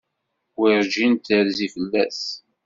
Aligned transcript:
Werjin 0.59 1.13
terzi 1.27 1.67
fell-as. 1.73 2.21